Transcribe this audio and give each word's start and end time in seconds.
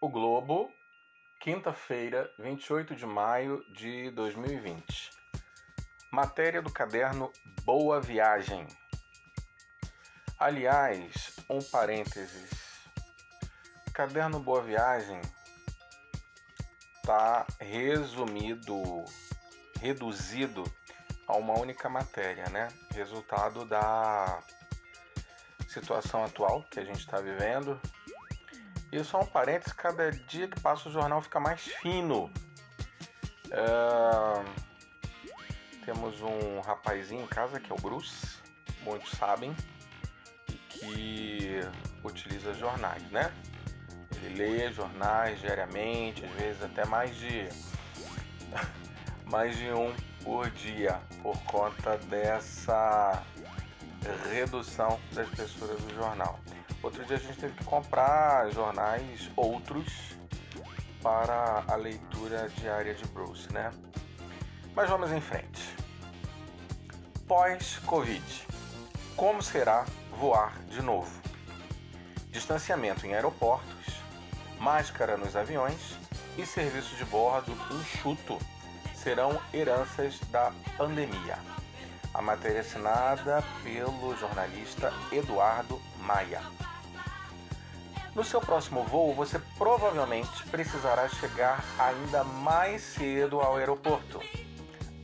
O 0.00 0.08
Globo, 0.08 0.72
quinta-feira, 1.40 2.32
28 2.38 2.94
de 2.94 3.04
maio 3.04 3.64
de 3.72 4.12
2020. 4.12 5.10
Matéria 6.12 6.62
do 6.62 6.72
caderno 6.72 7.32
Boa 7.64 8.00
Viagem. 8.00 8.64
Aliás, 10.38 11.34
um 11.50 11.58
parênteses. 11.60 12.48
Caderno 13.92 14.38
Boa 14.38 14.62
Viagem 14.62 15.20
está 16.98 17.44
resumido, 17.58 18.80
reduzido 19.80 20.62
a 21.26 21.36
uma 21.36 21.58
única 21.58 21.88
matéria, 21.88 22.48
né? 22.50 22.68
Resultado 22.94 23.64
da 23.64 24.40
situação 25.66 26.24
atual 26.24 26.62
que 26.70 26.78
a 26.78 26.84
gente 26.84 27.00
está 27.00 27.20
vivendo. 27.20 27.80
E 28.90 29.04
só 29.04 29.20
um 29.20 29.26
parênteses, 29.26 29.72
cada 29.72 30.10
dia 30.10 30.48
que 30.48 30.60
passa 30.60 30.88
o 30.88 30.92
jornal 30.92 31.20
fica 31.20 31.38
mais 31.38 31.60
fino. 31.60 32.30
É... 33.50 34.68
Temos 35.84 36.20
um 36.20 36.60
rapazinho 36.60 37.24
em 37.24 37.26
casa 37.26 37.58
que 37.58 37.72
é 37.72 37.74
o 37.74 37.78
Bruce, 37.78 38.38
muitos 38.82 39.10
sabem, 39.12 39.54
que 40.68 41.60
utiliza 42.04 42.52
jornais, 42.54 43.02
né? 43.10 43.32
Ele 44.16 44.34
lê 44.36 44.72
jornais 44.72 45.40
diariamente, 45.40 46.24
às 46.24 46.32
vezes 46.32 46.62
até 46.62 46.84
mais 46.84 47.14
de 47.16 47.48
mais 49.24 49.56
de 49.56 49.70
um 49.70 49.94
por 50.22 50.50
dia, 50.50 51.00
por 51.22 51.38
conta 51.44 51.96
dessa 51.98 53.22
redução 54.30 55.00
da 55.12 55.22
espessura 55.22 55.74
do 55.74 55.94
jornal. 55.94 56.38
Outro 56.82 57.04
dia 57.04 57.16
a 57.16 57.20
gente 57.20 57.38
teve 57.38 57.54
que 57.54 57.64
comprar 57.64 58.50
jornais 58.50 59.30
outros 59.36 60.16
para 61.02 61.64
a 61.66 61.74
leitura 61.74 62.48
diária 62.50 62.94
de 62.94 63.04
Bruce, 63.06 63.52
né? 63.52 63.72
Mas 64.74 64.88
vamos 64.88 65.10
em 65.10 65.20
frente. 65.20 65.76
Pós-Covid. 67.26 68.46
Como 69.16 69.42
será 69.42 69.84
voar 70.16 70.56
de 70.68 70.80
novo? 70.80 71.10
Distanciamento 72.30 73.04
em 73.04 73.14
aeroportos, 73.14 74.00
máscara 74.60 75.16
nos 75.16 75.34
aviões 75.34 75.96
e 76.36 76.46
serviço 76.46 76.94
de 76.94 77.04
bordo 77.04 77.52
enxuto 77.72 78.38
serão 78.94 79.40
heranças 79.52 80.20
da 80.30 80.52
pandemia. 80.76 81.38
A 82.14 82.22
matéria 82.22 82.60
assinada 82.60 83.42
pelo 83.62 84.16
jornalista 84.16 84.92
Eduardo 85.10 85.80
Maia. 85.98 86.40
No 88.18 88.24
seu 88.24 88.40
próximo 88.40 88.82
voo, 88.82 89.14
você 89.14 89.38
provavelmente 89.56 90.42
precisará 90.48 91.08
chegar 91.08 91.64
ainda 91.78 92.24
mais 92.24 92.82
cedo 92.82 93.40
ao 93.40 93.56
aeroporto, 93.56 94.20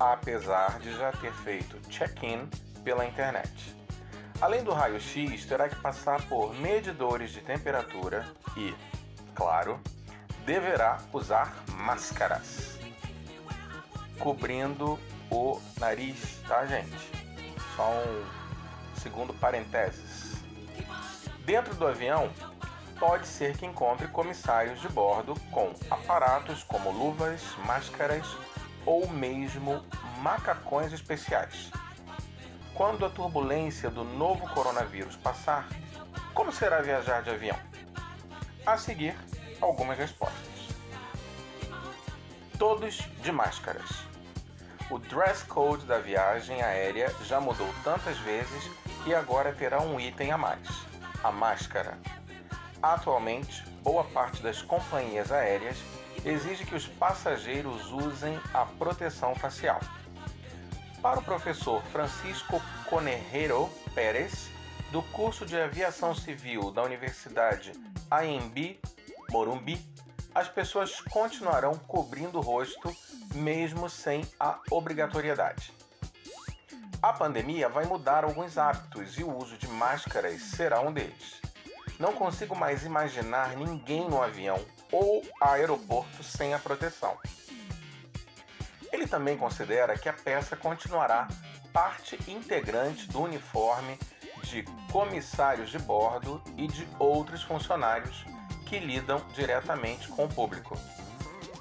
apesar 0.00 0.80
de 0.80 0.92
já 0.96 1.12
ter 1.12 1.32
feito 1.32 1.78
check-in 1.88 2.50
pela 2.82 3.06
internet. 3.06 3.76
Além 4.40 4.64
do 4.64 4.72
raio-x, 4.72 5.46
terá 5.46 5.68
que 5.68 5.76
passar 5.76 6.22
por 6.22 6.52
medidores 6.54 7.30
de 7.30 7.40
temperatura 7.40 8.26
e, 8.56 8.74
claro, 9.32 9.78
deverá 10.44 10.98
usar 11.12 11.54
máscaras, 11.70 12.80
cobrindo 14.18 14.98
o 15.30 15.62
nariz, 15.78 16.42
tá, 16.48 16.66
gente? 16.66 17.12
Só 17.76 17.92
um 17.92 18.98
segundo 18.98 19.32
parênteses. 19.34 20.34
Dentro 21.44 21.74
do 21.74 21.86
avião, 21.86 22.32
pode 23.06 23.26
ser 23.26 23.54
que 23.54 23.66
encontre 23.66 24.08
comissários 24.08 24.80
de 24.80 24.88
bordo 24.88 25.34
com 25.50 25.74
aparatos 25.90 26.62
como 26.62 26.90
luvas, 26.90 27.42
máscaras 27.66 28.26
ou 28.86 29.06
mesmo 29.06 29.84
macacões 30.22 30.90
especiais. 30.90 31.70
Quando 32.72 33.04
a 33.04 33.10
turbulência 33.10 33.90
do 33.90 34.04
novo 34.04 34.48
coronavírus 34.54 35.16
passar, 35.16 35.68
como 36.32 36.50
será 36.50 36.80
viajar 36.80 37.22
de 37.22 37.28
avião? 37.28 37.58
A 38.64 38.78
seguir, 38.78 39.14
algumas 39.60 39.98
respostas. 39.98 40.68
Todos 42.58 42.96
de 43.20 43.30
máscaras. 43.30 44.06
O 44.90 44.98
dress 44.98 45.42
code 45.42 45.84
da 45.84 45.98
viagem 45.98 46.62
aérea 46.62 47.14
já 47.22 47.38
mudou 47.38 47.68
tantas 47.84 48.16
vezes 48.20 48.70
e 49.04 49.14
agora 49.14 49.52
terá 49.52 49.82
um 49.82 50.00
item 50.00 50.32
a 50.32 50.38
mais: 50.38 50.66
a 51.22 51.30
máscara. 51.30 51.98
Atualmente, 52.84 53.64
boa 53.82 54.04
parte 54.04 54.42
das 54.42 54.60
companhias 54.60 55.32
aéreas 55.32 55.78
exige 56.22 56.66
que 56.66 56.74
os 56.74 56.86
passageiros 56.86 57.90
usem 57.90 58.38
a 58.52 58.66
proteção 58.66 59.34
facial. 59.34 59.80
Para 61.00 61.18
o 61.18 61.24
professor 61.24 61.82
Francisco 61.84 62.60
Conerreiro 62.90 63.70
Pérez, 63.94 64.50
do 64.92 65.02
curso 65.02 65.46
de 65.46 65.58
Aviação 65.58 66.14
Civil 66.14 66.70
da 66.70 66.82
Universidade 66.82 67.72
AMB 68.10 68.78
Morumbi, 69.30 69.80
as 70.34 70.48
pessoas 70.48 71.00
continuarão 71.00 71.78
cobrindo 71.88 72.36
o 72.36 72.42
rosto 72.42 72.94
mesmo 73.34 73.88
sem 73.88 74.28
a 74.38 74.58
obrigatoriedade. 74.70 75.72
A 77.00 77.14
pandemia 77.14 77.66
vai 77.66 77.86
mudar 77.86 78.24
alguns 78.24 78.58
hábitos 78.58 79.18
e 79.18 79.24
o 79.24 79.34
uso 79.34 79.56
de 79.56 79.68
máscaras 79.68 80.42
será 80.42 80.82
um 80.82 80.92
deles. 80.92 81.40
Não 81.98 82.12
consigo 82.12 82.56
mais 82.56 82.84
imaginar 82.84 83.56
ninguém 83.56 84.08
no 84.08 84.22
avião 84.22 84.60
ou 84.90 85.22
aeroporto 85.40 86.22
sem 86.22 86.52
a 86.52 86.58
proteção. 86.58 87.16
Ele 88.92 89.06
também 89.06 89.36
considera 89.36 89.98
que 89.98 90.08
a 90.08 90.12
peça 90.12 90.56
continuará 90.56 91.28
parte 91.72 92.18
integrante 92.30 93.08
do 93.08 93.22
uniforme 93.22 93.98
de 94.44 94.62
comissários 94.92 95.70
de 95.70 95.78
bordo 95.78 96.42
e 96.56 96.66
de 96.68 96.86
outros 96.98 97.42
funcionários 97.42 98.24
que 98.66 98.78
lidam 98.78 99.20
diretamente 99.34 100.08
com 100.08 100.24
o 100.24 100.28
público. 100.28 100.76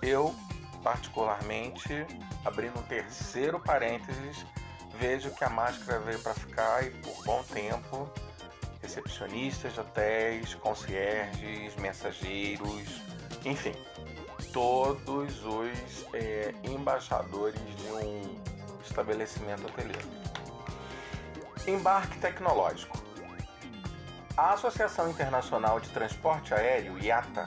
Eu, 0.02 0.36
particularmente, 0.84 2.06
abrindo 2.46 2.80
um 2.80 2.84
terceiro 2.84 3.60
parênteses, 3.60 4.46
vejo 5.00 5.32
que 5.32 5.44
a 5.44 5.50
máscara 5.50 6.00
veio 6.00 6.20
para 6.20 6.34
ficar 6.34 6.84
e 6.84 6.92
por 6.92 7.24
bom 7.24 7.44
tempo 7.44 8.10
recepcionistas 8.84 9.74
de 9.74 9.80
hotéis, 9.80 10.54
concierges, 10.56 11.76
mensageiros, 11.78 13.02
enfim, 13.46 13.74
todos 14.52 15.44
os 15.46 16.06
é, 16.14 16.54
embaixadores 16.64 17.60
de 17.78 17.92
um 17.94 18.40
estabelecimento 18.86 19.66
hoteleiro. 19.66 20.08
Embarque 21.66 22.20
tecnológico. 22.20 23.02
A 24.36 24.54
Associação 24.54 25.10
Internacional 25.10 25.80
de 25.80 25.90
Transporte 25.90 26.54
Aéreo, 26.54 27.00
IATA, 27.00 27.46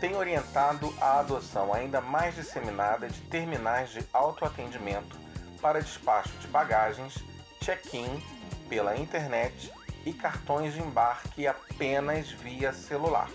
tem 0.00 0.16
orientado 0.16 0.92
a 1.00 1.20
adoção 1.20 1.72
ainda 1.72 2.00
mais 2.00 2.34
disseminada 2.34 3.08
de 3.08 3.20
terminais 3.22 3.90
de 3.90 4.04
autoatendimento 4.12 5.16
para 5.60 5.80
despacho 5.80 6.36
de 6.38 6.48
bagagens, 6.48 7.22
check-in 7.60 8.20
pela 8.68 8.96
internet 8.96 9.70
e 10.04 10.12
cartões 10.12 10.74
de 10.74 10.80
embarque 10.80 11.46
apenas 11.46 12.30
via 12.30 12.72
celular. 12.72 13.28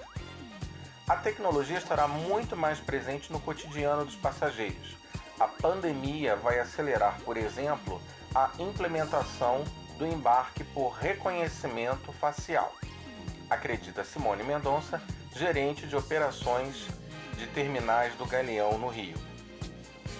A 1.08 1.16
tecnologia 1.16 1.78
estará 1.78 2.08
muito 2.08 2.56
mais 2.56 2.80
presente 2.80 3.32
no 3.32 3.40
cotidiano 3.40 4.04
dos 4.04 4.16
passageiros. 4.16 4.98
A 5.40 5.48
pandemia 5.48 6.36
vai 6.36 6.60
acelerar, 6.60 7.18
por 7.22 7.38
exemplo, 7.38 8.02
a 8.36 8.52
implementação 8.60 9.64
do 9.98 10.06
embarque 10.06 10.64
por 10.64 10.90
reconhecimento 10.90 12.12
facial. 12.14 12.74
Acredita 13.50 14.04
Simone 14.04 14.44
Mendonça, 14.44 15.02
gerente 15.36 15.88
de 15.88 15.96
operações 15.96 16.88
de 17.38 17.48
terminais 17.48 18.14
do 18.16 18.26
Galeão 18.26 18.78
no 18.78 18.90
Rio. 18.90 19.18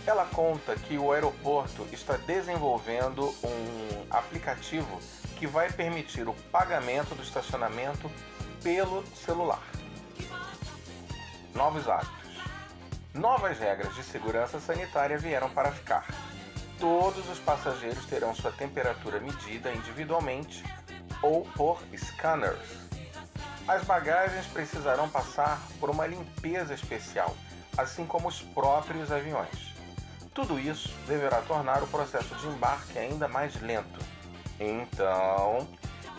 Ela 0.06 0.26
conta 0.26 0.76
que 0.76 0.98
o 0.98 1.12
aeroporto 1.12 1.86
está 1.92 2.16
desenvolvendo 2.16 3.28
um 3.44 4.06
aplicativo 4.10 5.02
que 5.38 5.46
vai 5.46 5.72
permitir 5.72 6.28
o 6.28 6.34
pagamento 6.52 7.14
do 7.14 7.22
estacionamento 7.22 8.12
pelo 8.64 9.06
celular. 9.16 9.62
Novos 11.54 11.88
hábitos. 11.88 12.18
Novas 13.14 13.60
regras 13.60 13.96
de 13.96 14.04
segurança 14.04 14.60
sanitária 14.60 15.18
vieram 15.18 15.50
para 15.50 15.72
ficar. 15.72 16.06
Todos 16.80 17.28
os 17.30 17.40
passageiros 17.40 18.06
terão 18.06 18.34
sua 18.36 18.52
temperatura 18.52 19.20
medida 19.20 19.72
individualmente 19.72 20.64
ou 21.22 21.44
por 21.56 21.82
scanners. 21.96 22.88
As 23.68 23.84
bagagens 23.84 24.46
precisarão 24.48 25.10
passar 25.10 25.62
por 25.80 25.90
uma 25.90 26.08
limpeza 26.08 26.74
especial, 26.74 27.36
assim 27.78 28.06
como 28.06 28.28
os 28.28 28.42
próprios 28.42 29.12
aviões. 29.12 29.76
Tudo 30.34 30.60
isso 30.60 30.94
deverá 31.08 31.42
tornar 31.42 31.82
o 31.84 31.88
processo 31.88 32.34
de 32.36 32.48
embarque 32.48 32.98
ainda 32.98 33.28
mais 33.28 33.60
lento 33.62 34.17
então, 34.60 35.68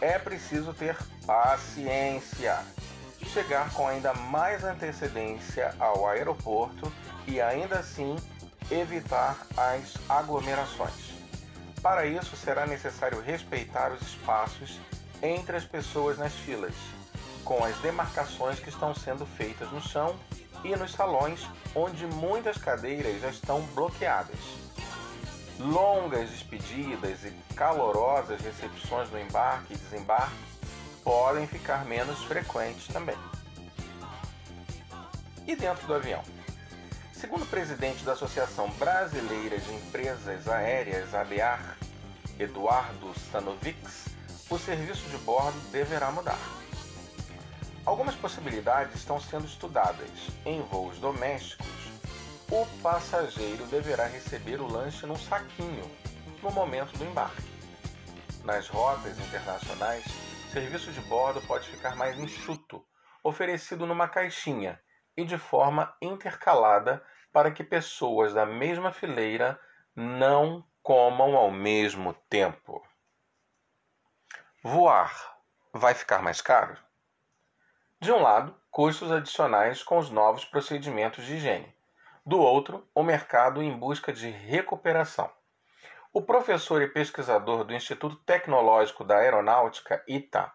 é 0.00 0.18
preciso 0.18 0.72
ter 0.72 0.96
paciência. 1.26 2.58
chegar 3.32 3.70
com 3.72 3.86
ainda 3.86 4.14
mais 4.14 4.64
antecedência 4.64 5.74
ao 5.78 6.08
aeroporto 6.08 6.90
e 7.26 7.40
ainda 7.40 7.80
assim 7.80 8.16
evitar 8.70 9.46
as 9.56 9.94
aglomerações. 10.08 11.12
Para 11.82 12.06
isso, 12.06 12.36
será 12.36 12.66
necessário 12.66 13.20
respeitar 13.20 13.92
os 13.92 14.00
espaços 14.02 14.80
entre 15.22 15.56
as 15.56 15.64
pessoas 15.64 16.16
nas 16.16 16.32
filas, 16.32 16.74
com 17.44 17.62
as 17.64 17.76
demarcações 17.78 18.58
que 18.60 18.68
estão 18.68 18.94
sendo 18.94 19.26
feitas 19.26 19.70
no 19.72 19.80
chão 19.80 20.16
e 20.64 20.74
nos 20.74 20.92
salões, 20.92 21.46
onde 21.74 22.06
muitas 22.06 22.56
cadeiras 22.56 23.20
já 23.20 23.28
estão 23.28 23.60
bloqueadas. 23.74 24.38
Longas 25.58 26.30
despedidas 26.30 27.24
e 27.24 27.32
calorosas 27.54 28.40
recepções 28.40 29.10
no 29.10 29.18
embarque 29.18 29.74
e 29.74 29.76
desembarque 29.76 30.36
podem 31.02 31.46
ficar 31.48 31.84
menos 31.84 32.22
frequentes 32.24 32.86
também. 32.88 33.16
E 35.46 35.56
dentro 35.56 35.86
do 35.86 35.94
avião? 35.94 36.22
Segundo 37.12 37.42
o 37.42 37.46
presidente 37.46 38.04
da 38.04 38.12
Associação 38.12 38.70
Brasileira 38.72 39.58
de 39.58 39.74
Empresas 39.74 40.46
Aéreas, 40.46 41.12
ABAR, 41.12 41.76
Eduardo 42.38 43.12
Stanovics, 43.16 44.04
o 44.48 44.58
serviço 44.58 45.08
de 45.10 45.18
bordo 45.18 45.58
deverá 45.72 46.12
mudar. 46.12 46.38
Algumas 47.84 48.14
possibilidades 48.14 48.94
estão 48.94 49.20
sendo 49.20 49.46
estudadas. 49.46 50.08
Em 50.46 50.60
voos 50.62 50.98
domésticos, 50.98 51.66
o 52.50 52.66
passageiro 52.82 53.66
deverá 53.66 54.06
receber 54.06 54.58
o 54.60 54.66
lanche 54.66 55.04
num 55.04 55.16
saquinho 55.16 55.84
no 56.42 56.50
momento 56.50 56.96
do 56.96 57.04
embarque. 57.04 57.42
Nas 58.42 58.68
rotas 58.68 59.18
internacionais, 59.18 60.04
serviço 60.50 60.90
de 60.90 61.00
bordo 61.02 61.42
pode 61.42 61.68
ficar 61.68 61.94
mais 61.94 62.18
enxuto, 62.18 62.82
oferecido 63.22 63.84
numa 63.84 64.08
caixinha 64.08 64.80
e 65.14 65.24
de 65.26 65.36
forma 65.36 65.94
intercalada 66.00 67.04
para 67.30 67.50
que 67.50 67.62
pessoas 67.62 68.32
da 68.32 68.46
mesma 68.46 68.92
fileira 68.92 69.60
não 69.94 70.66
comam 70.82 71.36
ao 71.36 71.50
mesmo 71.50 72.14
tempo. 72.30 72.82
Voar 74.62 75.36
vai 75.74 75.92
ficar 75.92 76.22
mais 76.22 76.40
caro? 76.40 76.78
De 78.00 78.10
um 78.10 78.22
lado, 78.22 78.58
custos 78.70 79.12
adicionais 79.12 79.82
com 79.82 79.98
os 79.98 80.08
novos 80.08 80.46
procedimentos 80.46 81.26
de 81.26 81.34
higiene. 81.34 81.77
Do 82.28 82.38
outro, 82.38 82.86
o 82.94 83.02
mercado 83.02 83.62
em 83.62 83.74
busca 83.74 84.12
de 84.12 84.28
recuperação. 84.28 85.32
O 86.12 86.20
professor 86.20 86.82
e 86.82 86.86
pesquisador 86.86 87.64
do 87.64 87.72
Instituto 87.72 88.16
Tecnológico 88.16 89.02
da 89.02 89.16
Aeronáutica, 89.16 90.04
ITA, 90.06 90.52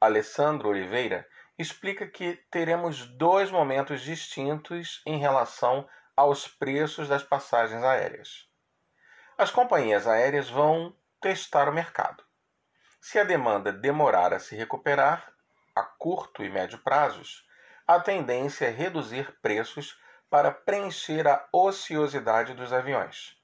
Alessandro 0.00 0.70
Oliveira, 0.70 1.24
explica 1.56 2.08
que 2.08 2.34
teremos 2.50 3.06
dois 3.06 3.52
momentos 3.52 4.00
distintos 4.00 5.00
em 5.06 5.16
relação 5.16 5.88
aos 6.16 6.48
preços 6.48 7.06
das 7.06 7.22
passagens 7.22 7.84
aéreas. 7.84 8.48
As 9.38 9.52
companhias 9.52 10.08
aéreas 10.08 10.50
vão 10.50 10.92
testar 11.20 11.68
o 11.68 11.72
mercado. 11.72 12.24
Se 13.00 13.20
a 13.20 13.22
demanda 13.22 13.72
demorar 13.72 14.34
a 14.34 14.40
se 14.40 14.56
recuperar, 14.56 15.32
a 15.72 15.84
curto 15.84 16.42
e 16.42 16.50
médio 16.50 16.80
prazos, 16.80 17.46
a 17.86 18.00
tendência 18.00 18.66
é 18.66 18.70
reduzir 18.70 19.38
preços 19.40 20.01
para 20.32 20.50
preencher 20.50 21.28
a 21.28 21.46
ociosidade 21.52 22.54
dos 22.54 22.72
aviões. 22.72 23.36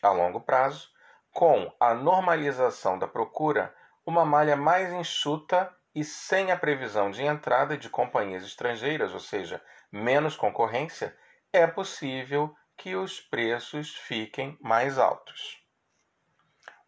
A 0.00 0.08
longo 0.10 0.40
prazo, 0.40 0.88
com 1.30 1.70
a 1.78 1.92
normalização 1.92 2.98
da 2.98 3.06
procura, 3.06 3.74
uma 4.06 4.24
malha 4.24 4.56
mais 4.56 4.90
enxuta 4.90 5.70
e 5.94 6.02
sem 6.02 6.50
a 6.50 6.56
previsão 6.56 7.10
de 7.10 7.22
entrada 7.22 7.76
de 7.76 7.90
companhias 7.90 8.42
estrangeiras, 8.42 9.12
ou 9.12 9.20
seja, 9.20 9.62
menos 9.92 10.34
concorrência, 10.34 11.14
é 11.52 11.66
possível 11.66 12.56
que 12.74 12.96
os 12.96 13.20
preços 13.20 13.94
fiquem 13.94 14.56
mais 14.62 14.96
altos. 14.96 15.62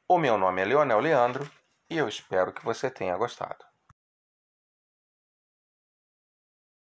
O 0.08 0.16
meu 0.16 0.38
nome 0.38 0.62
é 0.62 0.64
Leonel 0.64 0.98
Leandro 0.98 1.50
e 1.90 1.98
eu 1.98 2.08
espero 2.08 2.54
que 2.54 2.64
você 2.64 2.90
tenha 2.90 3.18
gostado. 3.18 3.71